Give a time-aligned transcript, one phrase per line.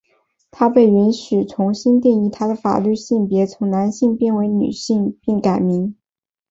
[0.49, 5.95] 她被允许重新定义她的法律性别从男性变为女性并改名。